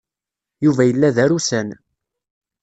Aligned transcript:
Yuba 0.65 0.81
yella 0.87 1.15
d 1.15 1.17
arusan. 1.23 1.69